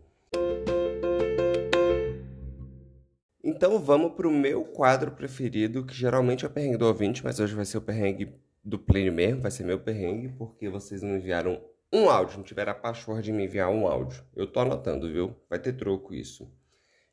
[3.43, 7.57] Então vamos pro meu quadro preferido, que geralmente é o perrengue do ouvinte, mas hoje
[7.57, 11.61] vai ser o perrengue do Plínio mesmo, vai ser meu perrengue, porque vocês não enviaram
[11.93, 14.25] um áudio, não tiver a pachorra de me enviar um áudio.
[14.35, 15.35] Eu tô anotando, viu?
[15.49, 16.53] Vai ter troco isso.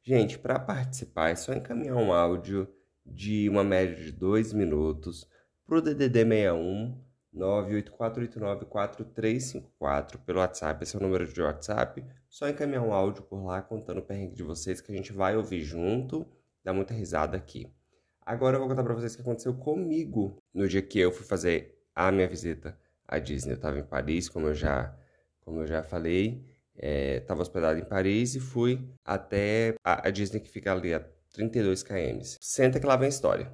[0.01, 2.67] Gente, para participar é só encaminhar um áudio
[3.05, 5.25] de uma média de dois minutos
[5.65, 7.01] pro DDD 61
[7.35, 10.83] 984894354 pelo WhatsApp.
[10.83, 12.05] Esse é o número de WhatsApp.
[12.29, 15.35] Só encaminhar um áudio por lá contando o perrengue de vocês que a gente vai
[15.35, 16.27] ouvir junto.
[16.63, 17.73] Dá muita risada aqui.
[18.21, 21.25] Agora eu vou contar para vocês o que aconteceu comigo no dia que eu fui
[21.25, 22.77] fazer a minha visita
[23.13, 23.53] a Disney.
[23.53, 24.93] Eu estava em Paris, como eu já,
[25.41, 26.43] como eu já falei,
[26.75, 30.99] estava é, hospedado em Paris e fui até a, a, Disney que fica ali a
[31.33, 32.19] 32 km.
[32.41, 33.51] Senta que lá vem a história.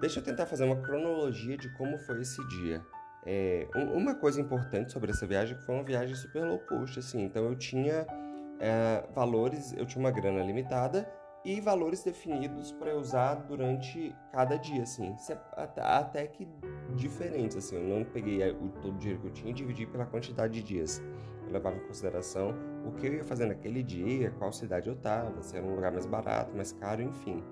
[0.00, 2.82] Deixa eu tentar fazer uma cronologia de como foi esse dia.
[3.24, 6.98] É, uma coisa importante sobre essa viagem é que foi uma viagem super low cost,
[6.98, 7.22] assim.
[7.22, 8.06] Então eu tinha
[8.58, 11.08] é, valores, eu tinha uma grana limitada
[11.44, 15.14] e valores definidos para usar durante cada dia, assim.
[15.76, 16.48] Até que
[16.94, 17.76] diferentes, assim.
[17.76, 20.62] Eu não peguei o, todo o dinheiro que eu tinha e dividi pela quantidade de
[20.62, 21.02] dias.
[21.46, 22.54] Eu levava em consideração
[22.86, 25.92] o que eu ia fazer naquele dia, qual cidade eu estava, se era um lugar
[25.92, 27.42] mais barato, mais caro, enfim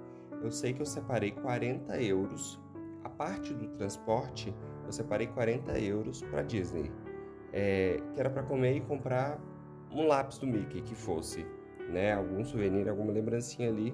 [0.43, 2.59] eu sei que eu separei 40 euros.
[3.05, 6.91] A parte do transporte, eu separei 40 euros para Disney.
[7.53, 9.39] É, que era para comer e comprar
[9.91, 11.45] um lápis do Mickey que fosse,
[11.91, 12.15] né?
[12.15, 13.91] Algum souvenir, alguma lembrancinha ali.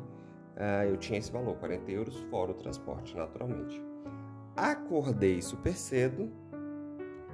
[0.56, 3.82] Uh, eu tinha esse valor, 40 euros fora o transporte, naturalmente.
[4.56, 6.30] Acordei super cedo,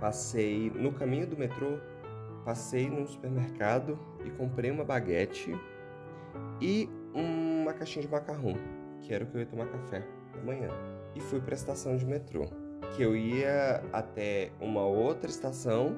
[0.01, 1.79] passei no caminho do metrô,
[2.45, 5.57] passei num supermercado e comprei uma baguete
[6.61, 8.57] e uma caixinha de macarrão
[9.03, 10.03] que era o que eu ia tomar café
[10.35, 10.69] da manhã.
[11.15, 12.47] E fui para a estação de metrô,
[12.95, 15.97] que eu ia até uma outra estação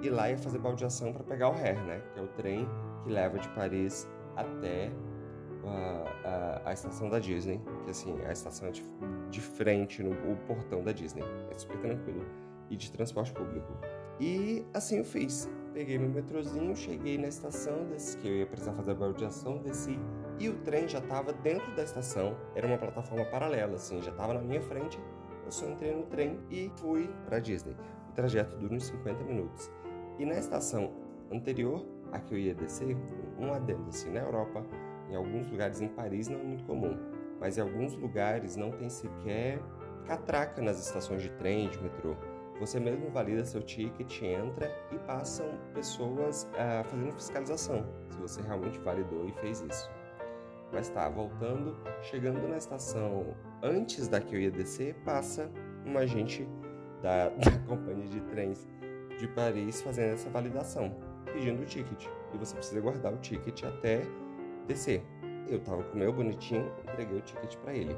[0.00, 2.00] e lá ia fazer baldeação para pegar o RER, né?
[2.14, 2.66] Que é o trem
[3.08, 4.92] que leva de Paris até
[5.64, 6.28] a,
[6.64, 8.84] a, a, estação da Disney, que assim, a estação é de,
[9.30, 11.24] de frente no o portão da Disney.
[11.50, 12.24] É super tranquilo.
[12.70, 13.72] E de transporte público.
[14.20, 15.50] E assim eu fiz.
[15.72, 19.98] Peguei meu metrozinho, cheguei na estação, desci, que eu ia precisar fazer a baldeação, desci
[20.38, 22.36] e o trem já estava dentro da estação.
[22.54, 25.00] Era uma plataforma paralela, assim, já estava na minha frente.
[25.44, 27.74] Eu só entrei no trem e fui para Disney.
[28.10, 29.70] O trajeto dura uns 50 minutos.
[30.18, 30.92] E na estação
[31.30, 32.96] anterior a que eu ia descer,
[33.38, 34.64] um adendo assim, na Europa,
[35.10, 36.96] em alguns lugares em Paris não é muito comum,
[37.40, 39.60] mas em alguns lugares não tem sequer
[40.06, 42.16] catraca nas estações de trem, de metrô.
[42.58, 48.78] Você mesmo valida seu ticket, entra e passam pessoas uh, fazendo fiscalização, se você realmente
[48.80, 49.88] validou e fez isso.
[50.72, 55.50] Mas tá, voltando, chegando na estação antes da que eu ia descer, passa
[55.86, 56.48] um agente
[57.02, 58.66] da, da companhia de trens
[59.18, 60.94] de Paris fazendo essa validação,
[61.38, 62.06] pedindo o ticket.
[62.34, 64.02] E você precisa guardar o ticket até
[64.66, 65.02] descer.
[65.48, 67.96] Eu tava com o meu bonitinho, entreguei o ticket para ele.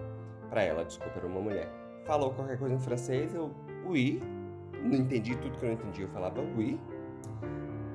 [0.49, 1.69] Para ela, desculpa, era uma mulher.
[2.05, 3.51] Falou qualquer coisa em francês, eu,
[3.85, 4.23] oui,
[4.83, 6.79] não entendi tudo que eu não entendi, eu falava oui.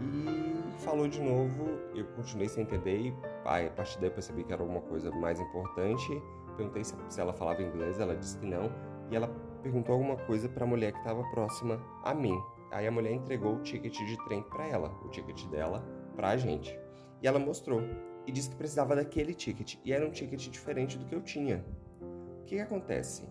[0.01, 3.13] E falou de novo, eu continuei sem entender e
[3.45, 6.21] a partir daí eu percebi que era alguma coisa mais importante.
[6.57, 8.71] Perguntei se, se ela falava inglês, ela disse que não.
[9.11, 9.27] E ela
[9.61, 12.37] perguntou alguma coisa para a mulher que estava próxima a mim.
[12.75, 15.81] Aí a mulher entregou o ticket de trem para ela, o ticket dela
[16.13, 16.77] para a gente.
[17.21, 17.81] E ela mostrou
[18.27, 21.63] e disse que precisava daquele ticket e era um ticket diferente do que eu tinha.
[22.41, 23.23] O que, que acontece?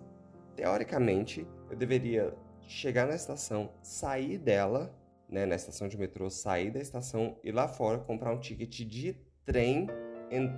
[0.57, 6.81] Teoricamente, eu deveria chegar na estação, sair dela, né, na estação de metrô, sair da
[6.81, 9.13] estação e lá fora comprar um ticket de
[9.45, 9.87] trem,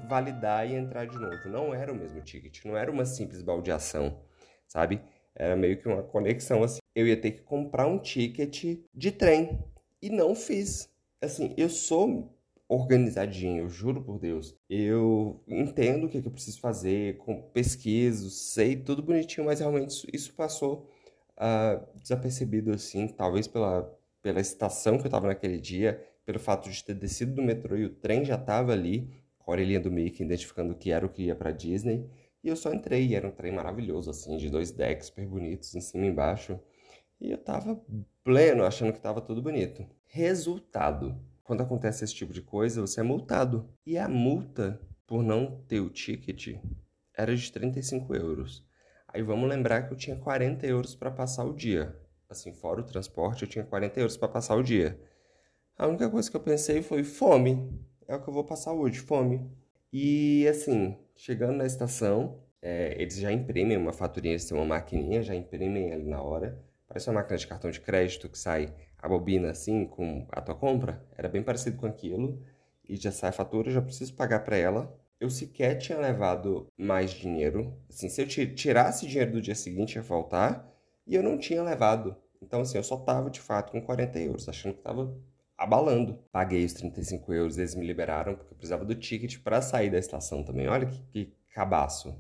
[0.09, 1.49] validar e entrar de novo.
[1.49, 4.23] Não era o mesmo ticket, não era uma simples baldeação,
[4.69, 5.03] sabe?
[5.35, 6.79] Era meio que uma conexão assim.
[6.97, 9.63] Eu ia ter que comprar um ticket de trem
[10.01, 10.89] e não fiz.
[11.21, 12.35] Assim, eu sou
[12.67, 14.57] organizadinho, eu juro por Deus.
[14.67, 17.21] Eu entendo o que, é que eu preciso fazer,
[17.53, 20.91] pesquiso, sei tudo bonitinho, mas realmente isso passou
[21.37, 26.83] uh, desapercebido, assim, talvez pela, pela estação que eu estava naquele dia, pelo fato de
[26.83, 30.25] ter descido do metrô e o trem já estava ali, com a orelhinha do Mickey,
[30.25, 32.09] identificando que era o que ia para Disney.
[32.43, 35.81] E eu só entrei, era um trem maravilhoso, assim, de dois decks super bonitos, em
[35.83, 36.59] cima e embaixo.
[37.21, 37.81] E eu tava
[38.23, 39.87] pleno, achando que tava tudo bonito.
[40.07, 43.69] Resultado: quando acontece esse tipo de coisa, você é multado.
[43.85, 46.59] E a multa por não ter o ticket
[47.17, 48.67] era de 35 euros.
[49.09, 51.97] Aí vamos lembrar que eu tinha 40 euros para passar o dia.
[52.29, 55.01] Assim, fora o transporte, eu tinha 40 euros para passar o dia.
[55.79, 57.71] A única coisa que eu pensei foi fome.
[58.09, 59.49] É o que eu vou passar hoje, fome.
[59.93, 65.23] E assim, chegando na estação, é, eles já imprimem uma faturinha, eles têm uma maquininha,
[65.23, 66.63] já imprimem ali na hora.
[66.89, 70.55] Parece uma máquina de cartão de crédito que sai a bobina assim com a tua
[70.55, 71.05] compra.
[71.17, 72.43] Era bem parecido com aquilo.
[72.89, 77.11] E já sai a fatura, já preciso pagar para ela eu sequer tinha levado mais
[77.11, 77.77] dinheiro.
[77.89, 80.69] Assim, se eu tirasse dinheiro do dia seguinte ia faltar,
[81.07, 82.17] e eu não tinha levado.
[82.43, 85.17] Então, assim, eu só tava de fato com 40 euros, achando que tava
[85.57, 86.19] abalando.
[86.31, 89.99] Paguei os 35 euros, eles me liberaram, porque eu precisava do ticket para sair da
[89.99, 90.69] estação também.
[90.69, 92.15] Olha que, que cabaço.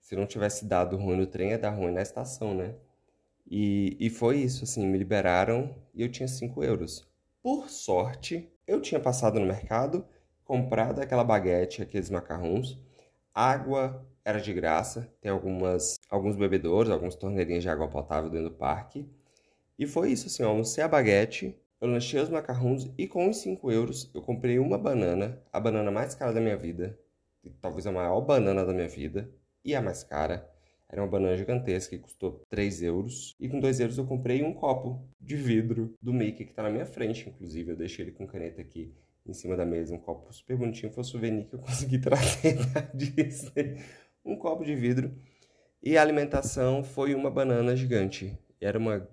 [0.00, 2.74] Se não tivesse dado ruim no trem, ia dar ruim na estação, né?
[3.48, 7.06] E, e foi isso, assim, me liberaram e eu tinha 5 euros.
[7.42, 10.04] Por sorte, eu tinha passado no mercado
[10.44, 12.78] comprado aquela baguete, aqueles macarrons.
[13.34, 18.56] Água era de graça, tem algumas, alguns bebedouros, algumas torneirinhas de água potável dentro do
[18.56, 19.08] parque.
[19.78, 23.38] E foi isso, assim, eu almocei a baguete, eu lanchei os macarrons e com os
[23.38, 26.98] 5 euros eu comprei uma banana, a banana mais cara da minha vida.
[27.60, 29.30] talvez a maior banana da minha vida
[29.64, 30.50] e a mais cara.
[30.88, 33.34] Era uma banana gigantesca que custou 3 euros.
[33.40, 36.70] E com 2 euros eu comprei um copo de vidro do Mickey que está na
[36.70, 37.72] minha frente, inclusive.
[37.72, 38.94] Eu deixei ele com caneta aqui
[39.26, 39.94] em cima da mesa.
[39.94, 40.92] Um copo super bonitinho.
[40.92, 43.80] Foi o souvenir que eu consegui trazer da Disney.
[44.24, 45.12] Um copo de vidro.
[45.82, 48.38] E a alimentação foi uma banana gigante.
[48.60, 49.08] Era uma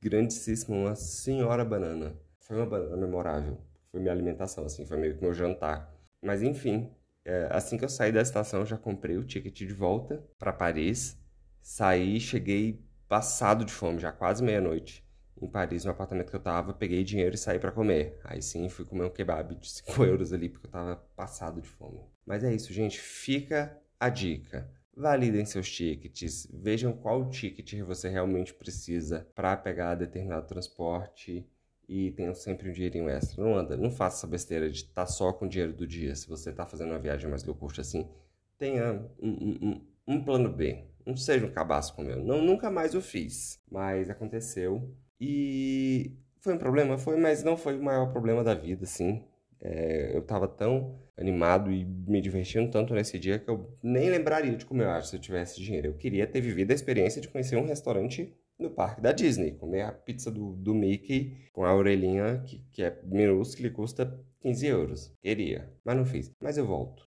[0.00, 2.14] grandíssima, uma senhora banana.
[2.40, 3.58] Foi uma banana memorável.
[3.90, 4.86] Foi minha alimentação, assim.
[4.86, 5.94] Foi meio que meu jantar.
[6.22, 6.90] Mas enfim,
[7.24, 11.18] é, assim que eu saí da estação, já comprei o ticket de volta para Paris.
[11.60, 15.04] Saí, cheguei passado de fome, já quase meia-noite.
[15.40, 18.18] Em Paris, no apartamento que eu tava, peguei dinheiro e saí para comer.
[18.24, 21.68] Aí sim, fui comer um kebab de 5 euros ali, porque eu tava passado de
[21.68, 22.00] fome.
[22.24, 23.00] Mas é isso, gente.
[23.00, 24.70] Fica a dica.
[24.94, 31.48] Validem seus tickets, vejam qual ticket você realmente precisa para pegar determinado transporte
[31.88, 33.42] e tenham sempre um dinheirinho extra.
[33.42, 36.14] Não anda, não faça essa besteira de estar tá só com o dinheiro do dia.
[36.14, 38.08] Se você está fazendo uma viagem mais low cost assim,
[38.58, 40.84] tenha um, um, um, plano B.
[41.04, 42.22] Não seja um cabaço com o meu.
[42.22, 44.94] Não, nunca mais o fiz, mas aconteceu.
[45.20, 46.96] E foi um problema?
[46.98, 49.24] Foi, mas não foi o maior problema da vida, assim.
[49.60, 54.56] É, eu estava tão animado e me divertindo tanto nesse dia que eu nem lembraria
[54.56, 55.88] de comer, eu acho, se eu tivesse dinheiro.
[55.88, 59.82] Eu queria ter vivido a experiência de conhecer um restaurante no parque da Disney, comer
[59.82, 64.66] a pizza do, do Mickey com a orelhinha, que, que é minúscula e custa 15
[64.66, 65.14] euros.
[65.20, 66.32] Queria, mas não fiz.
[66.40, 67.10] Mas eu volto.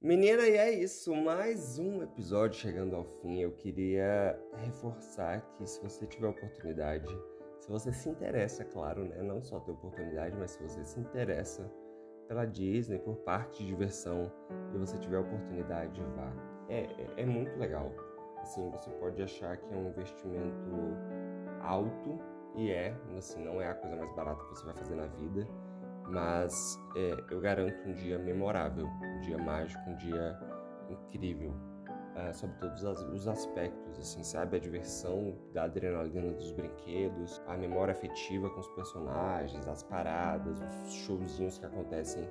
[0.00, 1.14] Menina, e é isso.
[1.14, 3.40] Mais um episódio chegando ao fim.
[3.40, 7.08] Eu queria reforçar que se você tiver oportunidade,
[7.60, 9.20] se você se interessa, claro, né?
[9.22, 11.68] Não só ter oportunidade, mas se você se interessa
[12.26, 14.30] pela Disney, por parte de diversão,
[14.74, 16.32] e você tiver a oportunidade, vá.
[16.68, 17.92] É, é, é muito legal.
[18.42, 20.70] Assim, você pode achar que é um investimento
[21.62, 22.18] alto,
[22.54, 25.46] e é, assim, não é a coisa mais barata que você vai fazer na vida,
[26.08, 30.38] mas é, eu garanto um dia memorável, um dia mágico, um dia
[30.88, 31.75] incrível
[32.16, 34.56] é, sobre todos os aspectos, assim, sabe?
[34.56, 40.92] A diversão da adrenalina dos brinquedos, a memória afetiva com os personagens, as paradas, os
[40.92, 42.28] showzinhos que acontecem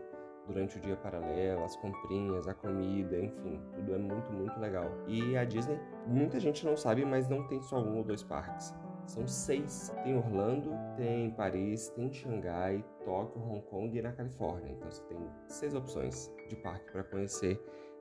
[0.48, 4.90] durante o dia paralelo, as comprinhas, a comida, enfim, tudo é muito, muito legal.
[5.08, 8.74] E a Disney, muita gente não sabe, mas não tem só um ou dois parques.
[9.08, 9.94] São seis.
[10.04, 14.72] Tem Orlando, tem Paris, tem Xangai, Tóquio, Hong Kong e na Califórnia.
[14.72, 15.18] Então você tem
[15.48, 17.60] seis opções de parque para conhecer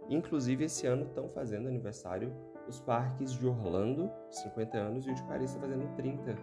[0.09, 2.33] Inclusive, esse ano estão fazendo aniversário
[2.69, 6.37] os parques de Orlando, 50 anos, e o de Paris está fazendo 30.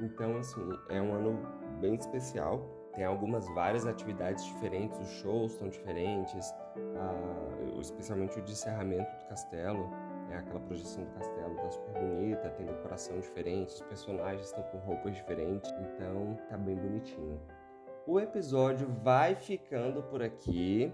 [0.00, 1.38] Então, assim, é um ano
[1.80, 2.60] bem especial.
[2.94, 9.28] Tem algumas várias atividades diferentes, os shows estão diferentes, uh, especialmente o de encerramento do
[9.28, 9.90] castelo,
[10.28, 10.36] né?
[10.36, 15.16] aquela projeção do castelo está super bonita, tem decoração diferente, os personagens estão com roupas
[15.16, 17.40] diferentes, então tá bem bonitinho.
[18.06, 20.92] O episódio vai ficando por aqui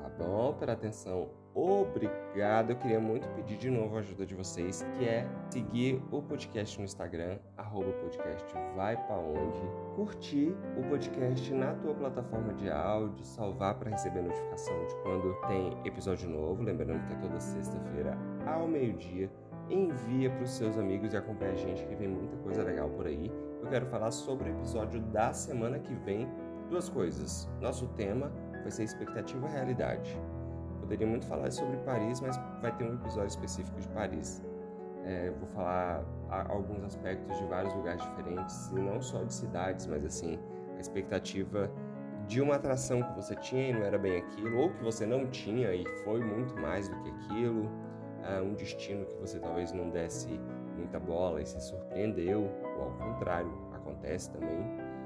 [0.00, 0.54] tá bom?
[0.54, 2.70] Pela atenção, obrigado.
[2.70, 6.78] Eu queria muito pedir de novo a ajuda de vocês, que é seguir o podcast
[6.78, 9.60] no Instagram, arroba podcast vai pra onde,
[9.94, 15.76] curtir o podcast na tua plataforma de áudio, salvar para receber notificação de quando tem
[15.84, 19.30] episódio novo, lembrando que é toda sexta-feira ao meio-dia.
[19.68, 23.06] Envia para os seus amigos e acompanha a gente que vem muita coisa legal por
[23.06, 23.30] aí.
[23.62, 26.28] Eu quero falar sobre o episódio da semana que vem.
[26.68, 27.48] Duas coisas.
[27.60, 28.32] Nosso tema
[28.62, 30.20] vai ser expectativa e realidade.
[30.80, 34.42] Poderia muito falar sobre Paris, mas vai ter um episódio específico de Paris.
[35.04, 36.04] É, vou falar
[36.48, 40.38] alguns aspectos de vários lugares diferentes, e não só de cidades, mas assim,
[40.76, 41.70] a expectativa
[42.26, 45.26] de uma atração que você tinha e não era bem aquilo, ou que você não
[45.28, 47.68] tinha e foi muito mais do que aquilo,
[48.22, 50.28] é, um destino que você talvez não desse
[50.76, 54.60] muita bola e se surpreendeu, ou ao contrário, acontece também.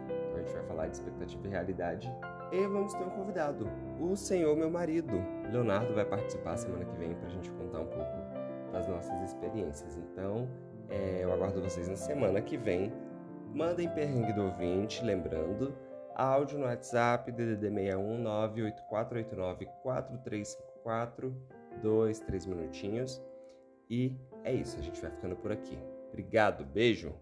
[0.08, 2.14] Então a gente vai falar de expectativa e realidade
[2.54, 3.68] e vamos ter um convidado,
[4.00, 5.12] o senhor meu marido.
[5.50, 9.96] Leonardo vai participar semana que vem para a gente contar um pouco das nossas experiências.
[9.96, 10.48] Então,
[10.88, 12.92] é, eu aguardo vocês na semana que vem.
[13.52, 15.76] Mandem perrengue do ouvinte, lembrando,
[16.14, 21.36] áudio no WhatsApp, DDD 61 98489 4354,
[21.82, 23.22] dois, três minutinhos.
[23.90, 25.78] E é isso, a gente vai ficando por aqui.
[26.08, 27.12] Obrigado, beijo!